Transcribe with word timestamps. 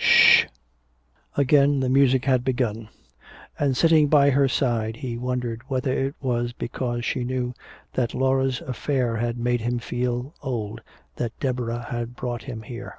Sh 0.00 0.44
h 0.44 0.44
h!" 0.44 0.50
Again 1.36 1.80
the 1.80 1.88
music 1.88 2.24
had 2.24 2.44
begun. 2.44 2.88
And 3.58 3.76
sitting 3.76 4.06
by 4.06 4.30
her 4.30 4.46
side 4.46 4.98
he 4.98 5.18
wondered 5.18 5.62
whether 5.66 5.92
it 5.92 6.14
was 6.20 6.52
because 6.52 7.04
she 7.04 7.24
knew 7.24 7.52
that 7.94 8.14
Laura's 8.14 8.60
affair 8.60 9.16
had 9.16 9.38
made 9.38 9.62
him 9.62 9.80
feel 9.80 10.36
old 10.40 10.82
that 11.16 11.36
Deborah 11.40 11.86
had 11.90 12.14
brought 12.14 12.42
him 12.44 12.62
here. 12.62 12.98